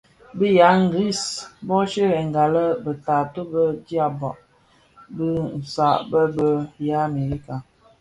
Bë 0.37 0.47
ya 0.59 0.69
ngris 0.81 1.21
bö 1.67 1.77
sherènga 1.91 2.43
lè 2.53 2.65
be 2.83 2.91
taatôh 3.05 3.47
bë 3.51 3.63
dyaba 3.87 4.31
bë 5.15 5.27
saad 5.73 6.01
bë 6.11 6.21
bë 6.35 6.49
ya 6.87 6.97
Amerika. 7.09 7.55